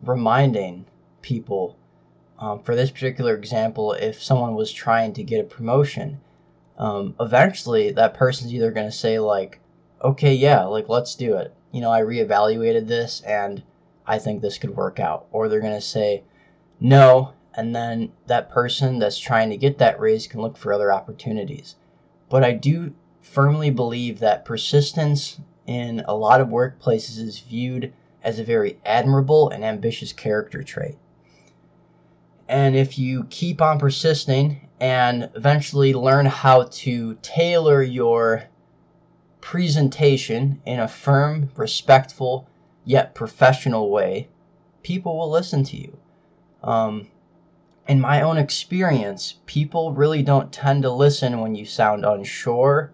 reminding 0.02 0.86
people. 1.20 1.76
Um, 2.40 2.58
for 2.58 2.74
this 2.74 2.90
particular 2.90 3.36
example, 3.36 3.92
if 3.92 4.20
someone 4.20 4.56
was 4.56 4.72
trying 4.72 5.12
to 5.12 5.22
get 5.22 5.38
a 5.38 5.44
promotion, 5.44 6.20
um, 6.76 7.14
eventually 7.20 7.92
that 7.92 8.14
person's 8.14 8.52
either 8.52 8.72
going 8.72 8.90
to 8.90 8.98
say, 9.04 9.20
like, 9.20 9.60
okay, 10.02 10.34
yeah, 10.34 10.64
like, 10.64 10.88
let's 10.88 11.14
do 11.14 11.36
it. 11.36 11.54
You 11.72 11.80
know, 11.80 11.90
I 11.90 12.02
reevaluated 12.02 12.86
this 12.86 13.20
and 13.22 13.62
I 14.06 14.18
think 14.18 14.40
this 14.40 14.58
could 14.58 14.76
work 14.76 15.00
out. 15.00 15.26
Or 15.32 15.48
they're 15.48 15.60
going 15.60 15.72
to 15.74 15.80
say, 15.80 16.22
no, 16.78 17.32
and 17.54 17.74
then 17.74 18.12
that 18.26 18.50
person 18.50 18.98
that's 18.98 19.18
trying 19.18 19.50
to 19.50 19.56
get 19.56 19.78
that 19.78 19.98
raise 19.98 20.26
can 20.26 20.40
look 20.40 20.56
for 20.56 20.72
other 20.72 20.92
opportunities. 20.92 21.76
But 22.28 22.44
I 22.44 22.52
do 22.52 22.94
firmly 23.20 23.70
believe 23.70 24.18
that 24.20 24.44
persistence 24.44 25.40
in 25.66 26.04
a 26.06 26.14
lot 26.14 26.40
of 26.40 26.48
workplaces 26.48 27.18
is 27.18 27.40
viewed 27.40 27.92
as 28.22 28.38
a 28.38 28.44
very 28.44 28.78
admirable 28.84 29.50
and 29.50 29.64
ambitious 29.64 30.12
character 30.12 30.62
trait. 30.62 30.96
And 32.48 32.76
if 32.76 32.98
you 32.98 33.24
keep 33.30 33.62
on 33.62 33.78
persisting 33.78 34.68
and 34.80 35.30
eventually 35.34 35.94
learn 35.94 36.26
how 36.26 36.64
to 36.64 37.14
tailor 37.22 37.82
your 37.82 38.44
presentation 39.42 40.62
in 40.64 40.80
a 40.80 40.88
firm, 40.88 41.50
respectful, 41.56 42.48
yet 42.86 43.14
professional 43.14 43.90
way, 43.90 44.28
people 44.82 45.18
will 45.18 45.30
listen 45.30 45.62
to 45.64 45.76
you. 45.76 45.98
Um, 46.62 47.08
in 47.86 48.00
my 48.00 48.22
own 48.22 48.38
experience, 48.38 49.34
people 49.44 49.92
really 49.92 50.22
don't 50.22 50.52
tend 50.52 50.84
to 50.84 50.90
listen 50.90 51.40
when 51.40 51.54
you 51.54 51.66
sound 51.66 52.06
unsure, 52.06 52.92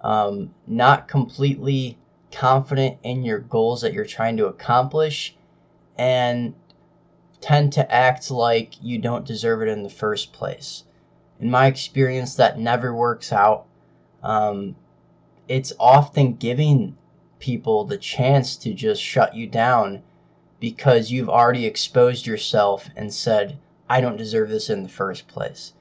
um, 0.00 0.52
not 0.66 1.06
completely 1.06 1.98
confident 2.32 2.96
in 3.02 3.22
your 3.22 3.38
goals 3.38 3.82
that 3.82 3.92
you're 3.92 4.04
trying 4.04 4.36
to 4.38 4.46
accomplish 4.46 5.36
and 5.98 6.54
tend 7.40 7.72
to 7.74 7.94
act 7.94 8.30
like 8.30 8.82
you 8.82 8.98
don't 8.98 9.26
deserve 9.26 9.62
it 9.62 9.68
in 9.68 9.82
the 9.82 9.90
first 9.90 10.32
place. 10.32 10.84
In 11.40 11.50
my 11.50 11.66
experience, 11.66 12.34
that 12.36 12.58
never 12.58 12.94
works 12.94 13.32
out. 13.32 13.66
Um, 14.22 14.76
it's 15.50 15.72
often 15.80 16.34
giving 16.34 16.96
people 17.40 17.84
the 17.84 17.98
chance 17.98 18.54
to 18.54 18.72
just 18.72 19.02
shut 19.02 19.34
you 19.34 19.48
down 19.48 20.00
because 20.60 21.10
you've 21.10 21.28
already 21.28 21.66
exposed 21.66 22.24
yourself 22.24 22.88
and 22.94 23.12
said, 23.12 23.58
I 23.88 24.00
don't 24.00 24.16
deserve 24.16 24.48
this 24.48 24.70
in 24.70 24.84
the 24.84 24.88
first 24.88 25.26
place. 25.26 25.72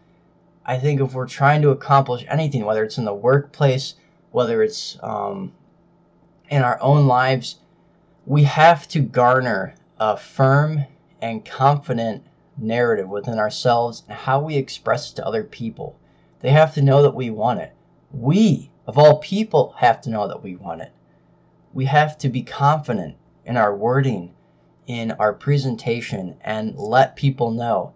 I 0.65 0.79
think 0.79 0.99
if 0.99 1.13
we're 1.13 1.27
trying 1.27 1.61
to 1.61 1.69
accomplish 1.69 2.25
anything, 2.27 2.65
whether 2.65 2.83
it's 2.83 2.97
in 2.97 3.05
the 3.05 3.13
workplace, 3.13 3.93
whether 4.31 4.63
it's 4.63 4.97
um, 5.03 5.51
in 6.49 6.63
our 6.63 6.81
own 6.81 7.05
lives, 7.05 7.59
we 8.25 8.45
have 8.45 8.87
to 8.87 8.99
garner 9.01 9.75
a 9.99 10.17
firm 10.17 10.83
and 11.21 11.45
confident 11.45 12.23
narrative 12.57 13.07
within 13.07 13.37
ourselves 13.37 14.01
and 14.07 14.17
how 14.17 14.39
we 14.39 14.55
express 14.55 15.11
it 15.11 15.17
to 15.17 15.27
other 15.27 15.43
people. 15.43 15.95
They 16.39 16.49
have 16.49 16.73
to 16.73 16.81
know 16.81 17.03
that 17.03 17.13
we 17.13 17.29
want 17.29 17.59
it. 17.59 17.71
We, 18.11 18.71
of 18.89 18.97
all 18.97 19.19
people, 19.19 19.75
have 19.77 20.01
to 20.01 20.09
know 20.09 20.27
that 20.27 20.41
we 20.41 20.55
want 20.55 20.81
it. 20.81 20.91
We 21.75 21.85
have 21.85 22.17
to 22.17 22.27
be 22.27 22.41
confident 22.41 23.17
in 23.45 23.55
our 23.55 23.75
wording, 23.75 24.33
in 24.87 25.11
our 25.11 25.31
presentation, 25.31 26.37
and 26.41 26.75
let 26.75 27.15
people 27.15 27.51
know 27.51 27.93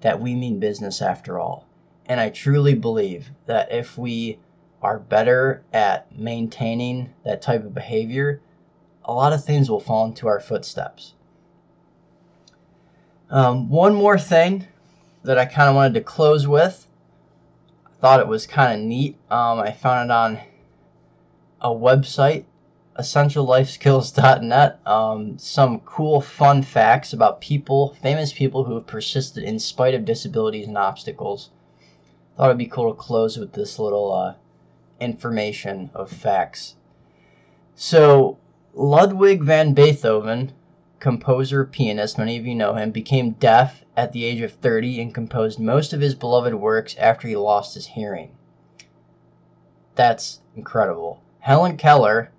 that 0.00 0.22
we 0.22 0.34
mean 0.34 0.58
business 0.58 1.02
after 1.02 1.38
all. 1.38 1.66
And 2.06 2.18
I 2.18 2.30
truly 2.30 2.72
believe 2.72 3.30
that 3.44 3.70
if 3.72 3.98
we 3.98 4.38
are 4.80 4.98
better 4.98 5.64
at 5.70 6.18
maintaining 6.18 7.12
that 7.26 7.42
type 7.42 7.66
of 7.66 7.74
behavior, 7.74 8.40
a 9.04 9.12
lot 9.12 9.34
of 9.34 9.44
things 9.44 9.70
will 9.70 9.80
fall 9.80 10.06
into 10.06 10.28
our 10.28 10.40
footsteps. 10.40 11.12
Um, 13.28 13.68
one 13.68 13.94
more 13.94 14.18
thing 14.18 14.66
that 15.24 15.36
I 15.36 15.44
kind 15.44 15.68
of 15.68 15.74
wanted 15.74 15.92
to 15.92 16.00
close 16.00 16.48
with. 16.48 16.86
Thought 18.02 18.18
it 18.18 18.26
was 18.26 18.48
kind 18.48 18.72
of 18.72 18.84
neat. 18.84 19.16
Um, 19.30 19.60
I 19.60 19.70
found 19.70 20.10
it 20.10 20.12
on 20.12 20.40
a 21.60 21.68
website, 21.68 22.46
essentiallifeskills.net. 22.98 24.80
Um, 24.84 25.38
some 25.38 25.78
cool, 25.80 26.20
fun 26.20 26.62
facts 26.62 27.12
about 27.12 27.40
people, 27.40 27.94
famous 28.02 28.32
people 28.32 28.64
who 28.64 28.74
have 28.74 28.88
persisted 28.88 29.44
in 29.44 29.60
spite 29.60 29.94
of 29.94 30.04
disabilities 30.04 30.66
and 30.66 30.76
obstacles. 30.76 31.50
Thought 32.36 32.46
it'd 32.46 32.58
be 32.58 32.66
cool 32.66 32.92
to 32.92 32.98
close 32.98 33.38
with 33.38 33.52
this 33.52 33.78
little 33.78 34.12
uh, 34.12 34.34
information 34.98 35.88
of 35.94 36.10
facts. 36.10 36.74
So, 37.76 38.36
Ludwig 38.74 39.44
van 39.44 39.74
Beethoven 39.74 40.50
composer, 40.98 41.64
pianist, 41.64 42.18
many 42.18 42.36
of 42.36 42.46
you 42.46 42.56
know 42.56 42.74
him, 42.74 42.90
became 42.90 43.30
deaf 43.32 43.81
at 43.96 44.12
the 44.12 44.24
age 44.24 44.40
of 44.40 44.52
30 44.52 45.02
and 45.02 45.14
composed 45.14 45.60
most 45.60 45.92
of 45.92 46.00
his 46.00 46.14
beloved 46.14 46.54
works 46.54 46.96
after 46.96 47.28
he 47.28 47.36
lost 47.36 47.74
his 47.74 47.86
hearing. 47.86 48.30
That's 49.94 50.40
incredible. 50.56 51.20
Helen 51.40 51.76
Keller, 51.76 52.30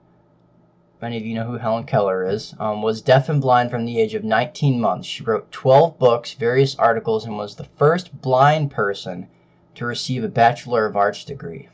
many 1.00 1.18
of 1.18 1.26
you 1.26 1.36
know 1.36 1.44
who 1.44 1.58
Helen 1.58 1.84
Keller 1.84 2.28
is, 2.28 2.56
um, 2.60 2.82
was 2.82 3.02
deaf 3.02 3.30
and 3.30 3.40
blind 3.40 3.70
from 3.70 3.86
the 3.86 4.00
age 4.00 4.16
of 4.16 4.24
19 4.24 4.82
months. 4.82 5.08
She 5.08 5.24
wrote 5.24 5.52
12 5.52 6.00
books, 6.00 6.34
various 6.34 6.76
articles, 6.80 7.26
and 7.26 7.38
was 7.38 7.56
the 7.56 7.66
first 7.66 8.22
blind 8.22 8.72
person 8.72 9.28
to 9.76 9.86
receive 9.86 10.24
a 10.24 10.30
Bachelor 10.30 10.88
of 10.88 10.96
Arts 10.96 11.24
degree. 11.24 11.70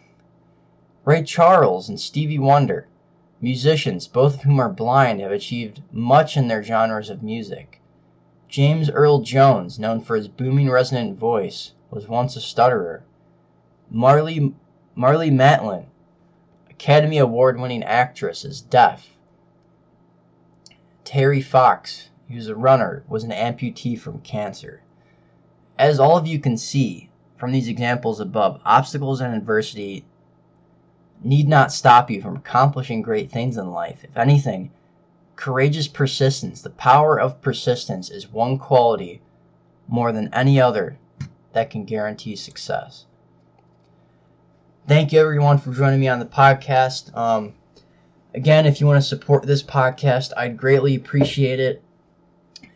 Ray 1.06 1.24
Charles 1.24 1.88
and 1.88 2.00
Stevie 2.00 2.40
Wonder, 2.40 2.88
musicians, 3.40 4.08
both 4.08 4.36
of 4.36 4.42
whom 4.42 4.60
are 4.60 4.70
blind, 4.70 5.22
have 5.22 5.32
achieved 5.32 5.82
much 5.94 6.36
in 6.36 6.50
their 6.50 6.62
genres 6.62 7.10
of 7.10 7.24
music. 7.24 7.82
James 8.50 8.90
Earl 8.90 9.20
Jones, 9.20 9.78
known 9.78 10.02
for 10.02 10.16
his 10.16 10.28
booming 10.28 10.72
resonant 10.72 11.20
voice, 11.20 11.74
was 11.92 12.08
once 12.08 12.36
a 12.36 12.42
stutterer. 12.42 13.04
Marley, 13.92 14.56
Marlee 14.98 15.32
Matlin, 15.32 15.86
Academy 16.68 17.20
Award 17.20 17.60
winning 17.60 17.84
actress, 17.84 18.44
is 18.44 18.62
deaf. 18.62 19.16
Terry 21.04 21.42
Fox, 21.42 22.10
who's 22.28 22.48
a 22.48 22.56
runner, 22.56 23.04
was 23.08 23.24
an 23.24 23.32
amputee 23.32 23.96
from 23.96 24.20
cancer. 24.22 24.82
As 25.78 26.00
all 26.00 26.18
of 26.18 26.26
you 26.26 26.40
can 26.40 26.58
see 26.58 27.12
from 27.38 27.52
these 27.52 27.68
examples 27.68 28.20
above, 28.20 28.60
obstacles 28.66 29.22
and 29.22 29.36
adversity 29.36 30.06
need 31.24 31.48
not 31.48 31.72
stop 31.72 32.10
you 32.10 32.20
from 32.20 32.38
accomplishing 32.38 33.04
great 33.04 33.30
things 33.30 33.58
in 33.58 33.70
life. 33.70 34.04
If 34.04 34.18
anything, 34.18 34.72
courageous 35.40 35.88
persistence, 35.88 36.62
the 36.62 36.70
power 36.70 37.20
of 37.20 37.42
persistence, 37.42 38.10
is 38.10 38.32
one 38.32 38.58
quality 38.58 39.22
more 39.88 40.12
than 40.12 40.34
any 40.34 40.60
other 40.60 40.98
that 41.54 41.70
can 41.70 41.86
guarantee 41.86 42.36
success. 42.36 43.06
Thank 44.88 45.14
you, 45.14 45.20
everyone, 45.20 45.58
for 45.58 45.74
joining 45.74 46.00
me 46.00 46.08
on 46.08 46.20
the 46.20 46.26
podcast. 46.26 47.16
Um, 47.16 47.54
Again, 48.36 48.68
if 48.68 48.80
you 48.80 48.86
want 48.86 49.02
to 49.02 49.08
support 49.08 49.44
this 49.44 49.64
podcast, 49.64 50.34
I'd 50.38 50.56
greatly 50.56 50.96
appreciate 50.96 51.60
it. 51.60 51.82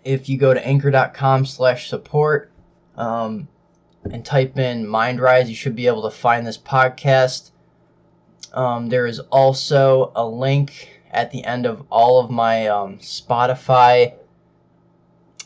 If 0.04 0.28
you 0.28 0.38
go 0.38 0.54
to 0.54 0.68
anchor.com 0.68 1.46
slash 1.46 1.90
support 1.90 2.52
um, 2.98 3.48
and 4.10 4.26
type 4.26 4.58
in 4.58 4.86
MindRise, 4.86 5.48
you 5.48 5.56
should 5.56 5.76
be 5.76 5.86
able 5.86 6.02
to 6.04 6.10
find 6.10 6.46
this 6.46 6.58
podcast. 6.58 7.52
Um, 8.52 8.90
there 8.90 9.06
is 9.06 9.20
also 9.20 10.12
a 10.16 10.26
link 10.26 10.93
at 11.14 11.32
the 11.32 11.44
end 11.46 11.66
of 11.66 11.86
all 11.90 12.20
of 12.20 12.30
my 12.30 12.68
um, 12.68 12.98
Spotify 12.98 14.14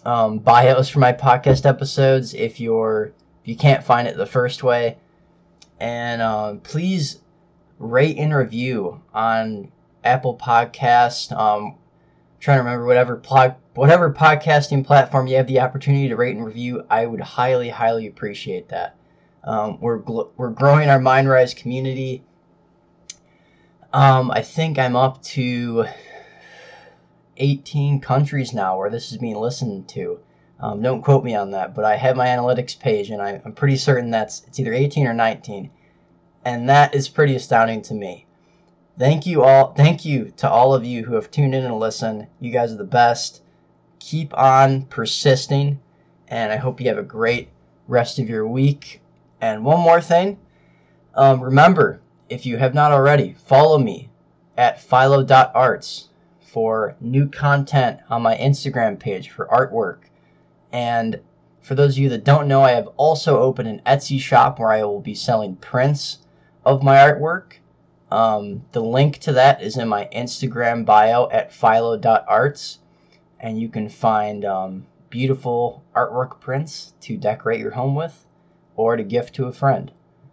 um, 0.06 0.40
bios 0.40 0.90
for 0.90 1.00
my 1.00 1.12
podcast 1.12 1.66
episodes 1.66 2.34
if 2.34 2.60
you're 2.60 3.12
if 3.42 3.48
you 3.48 3.56
can't 3.56 3.84
find 3.84 4.08
it 4.08 4.18
the 4.18 4.26
first 4.26 4.64
way. 4.64 4.98
And 5.80 6.22
uh, 6.22 6.56
please 6.64 7.20
rate 7.78 8.18
and 8.18 8.34
review 8.34 9.02
on 9.14 9.72
Apple 10.04 10.38
Podcast. 10.38 11.38
Um, 11.38 11.76
trying 12.40 12.58
to 12.58 12.64
remember 12.64 12.86
whatever 12.86 13.16
plug, 13.18 13.56
whatever 13.76 14.14
podcasting 14.14 14.86
platform 14.86 15.28
you 15.28 15.36
have 15.36 15.48
the 15.48 15.60
opportunity 15.60 16.08
to 16.08 16.16
rate 16.16 16.36
and 16.36 16.46
review. 16.46 16.86
I 16.90 17.06
would 17.06 17.22
highly, 17.22 17.70
highly 17.70 18.08
appreciate 18.08 18.70
that. 18.70 18.96
Um, 19.44 19.80
we're 19.80 20.00
gl- 20.00 20.30
we're 20.38 20.50
growing 20.50 20.90
our 20.90 21.00
MindRise 21.00 21.56
community. 21.56 22.24
Um, 23.94 24.32
I 24.32 24.42
think 24.42 24.78
I'm 24.78 24.96
up 24.96 25.22
to 25.24 25.86
18 27.38 28.02
countries 28.02 28.54
now 28.54 28.78
where 28.78 28.90
this 28.90 29.12
is 29.12 29.18
being 29.18 29.38
listened 29.38 29.88
to. 29.90 30.20
Um, 30.60 30.82
don't 30.82 31.02
quote 31.02 31.24
me 31.24 31.36
on 31.36 31.52
that, 31.52 31.74
but 31.74 31.86
I 31.86 31.96
have 31.96 32.18
my 32.18 32.28
analytics 32.28 32.78
page, 32.78 33.12
and 33.12 33.22
I, 33.22 33.42
I'm 33.46 33.54
pretty 33.54 33.78
certain 33.78 34.12
that's 34.12 34.44
it's 34.48 34.60
either 34.60 34.74
18 34.74 35.08
or 35.08 35.14
19, 35.14 35.70
and 36.44 36.70
that 36.70 36.96
is 36.96 37.08
pretty 37.08 37.36
astounding 37.36 37.82
to 37.84 37.94
me. 37.94 38.26
Thank 38.98 39.26
you 39.26 39.44
all. 39.44 39.74
Thank 39.74 40.04
you 40.04 40.34
to 40.38 40.50
all 40.50 40.74
of 40.74 40.84
you 40.84 41.06
who 41.06 41.14
have 41.14 41.30
tuned 41.30 41.54
in 41.54 41.64
and 41.64 41.80
listened. 41.80 42.28
You 42.40 42.52
guys 42.52 42.74
are 42.74 42.78
the 42.78 42.84
best. 42.84 43.44
Keep 44.00 44.36
on 44.38 44.84
persisting, 44.86 45.80
and 46.28 46.52
I 46.52 46.58
hope 46.58 46.82
you 46.82 46.88
have 46.90 46.98
a 46.98 47.04
great 47.04 47.50
rest 47.88 48.20
of 48.20 48.28
your 48.28 48.48
week. 48.48 49.02
And 49.40 49.64
one 49.64 49.80
more 49.80 50.02
thing 50.02 50.40
um, 51.18 51.42
remember, 51.42 52.00
if 52.30 52.46
you 52.46 52.58
have 52.58 52.74
not 52.74 52.92
already, 52.92 53.34
follow 53.34 53.78
me 53.78 54.10
at 54.58 54.82
philo.arts 54.82 56.10
for 56.40 56.96
new 57.00 57.28
content 57.28 58.00
on 58.10 58.22
my 58.22 58.36
Instagram 58.38 59.00
page 59.00 59.30
for 59.30 59.46
artwork. 59.48 60.10
And 60.72 61.22
for 61.62 61.76
those 61.76 61.96
of 61.96 62.00
you 62.00 62.10
that 62.10 62.24
don't 62.24 62.48
know, 62.48 62.62
I 62.62 62.72
have 62.72 62.88
also 62.98 63.40
opened 63.40 63.68
an 63.68 63.82
Etsy 63.86 64.20
shop 64.20 64.60
where 64.60 64.72
I 64.72 64.84
will 64.84 65.02
be 65.02 65.14
selling 65.14 65.56
prints 65.58 66.20
of 66.66 66.84
my 66.84 66.96
artwork. 66.96 67.54
Um, 68.10 68.64
the 68.72 68.82
link 68.82 69.18
to 69.20 69.34
that 69.34 69.62
is 69.62 69.78
in 69.78 69.88
my 69.88 70.08
Instagram 70.14 70.86
bio 70.86 71.30
at 71.30 71.52
philo.arts, 71.52 72.80
and 73.40 73.60
you 73.60 73.68
can 73.68 73.90
find 73.90 74.46
um, 74.46 74.86
beautiful 75.10 75.84
artwork 75.96 76.40
prints 76.40 76.94
to 77.02 77.18
decorate 77.18 77.60
your 77.60 77.72
home 77.72 77.96
with 77.96 78.26
or 78.76 78.96
to 78.96 79.04
gift 79.04 79.36
to 79.36 79.46
a 79.46 79.52
friend. 79.52 79.92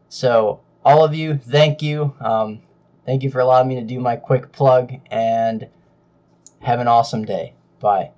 So, 0.08 0.60
all 0.84 1.04
of 1.04 1.14
you, 1.14 1.36
thank 1.36 1.82
you. 1.82 2.14
Um, 2.20 2.60
thank 3.06 3.22
you 3.22 3.30
for 3.30 3.40
allowing 3.40 3.68
me 3.68 3.76
to 3.76 3.82
do 3.82 4.00
my 4.00 4.16
quick 4.16 4.52
plug, 4.52 4.92
and 5.10 5.68
have 6.60 6.80
an 6.80 6.88
awesome 6.88 7.24
day. 7.24 7.54
Bye. 7.80 8.10